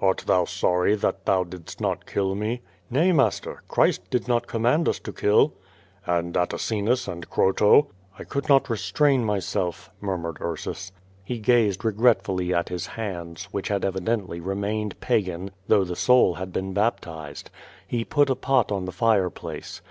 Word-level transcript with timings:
"Art 0.00 0.22
thou 0.28 0.44
sorry 0.44 0.94
that 0.94 1.26
thou 1.26 1.42
didst 1.42 1.80
not 1.80 2.06
kill 2.06 2.36
me?" 2.36 2.62
"Nay, 2.88 3.10
master. 3.10 3.64
Christ 3.66 4.08
did 4.10 4.28
not 4.28 4.46
command 4.46 4.88
us 4.88 5.00
to 5.00 5.12
kill." 5.12 5.54
"And 6.06 6.36
Atacinus 6.36 7.08
and 7.08 7.28
Croto?" 7.28 7.88
"I 8.16 8.22
could 8.22 8.48
not 8.48 8.70
restrain 8.70 9.24
myself," 9.24 9.90
murmured 10.00 10.36
Ursus. 10.40 10.92
He 11.24 11.40
gazed 11.40 11.84
regretfully 11.84 12.54
at 12.54 12.68
his 12.68 12.86
hands, 12.86 13.48
which 13.50 13.66
had 13.66 13.84
evidently 13.84 14.38
remain 14.38 14.86
ed 14.92 15.00
Pagan 15.00 15.50
though 15.66 15.82
the 15.82 15.96
soul 15.96 16.34
had 16.34 16.52
been 16.52 16.72
baptized. 16.72 17.50
He 17.84 18.04
put 18.04 18.30
a 18.30 18.36
i)ot 18.36 18.70
on 18.70 18.84
the 18.84 18.92
fireplace. 18.92 19.82